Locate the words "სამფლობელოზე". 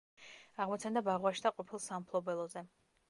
1.85-2.65